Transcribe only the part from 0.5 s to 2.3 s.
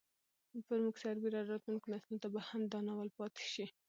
پر موږ سربېره راتلونکو نسلونو ته